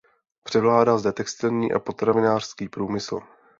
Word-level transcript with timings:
Převládá 0.43 0.97
zde 0.97 1.11
textilní 1.11 1.73
a 1.73 1.79
potravinářský 1.79 2.69
průmysl. 2.69 3.19